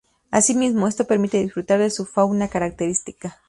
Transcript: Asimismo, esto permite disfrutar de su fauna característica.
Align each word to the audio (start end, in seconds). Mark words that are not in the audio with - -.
Asimismo, 0.31 0.87
esto 0.87 1.05
permite 1.05 1.37
disfrutar 1.43 1.77
de 1.77 1.91
su 1.91 2.07
fauna 2.07 2.47
característica. 2.47 3.37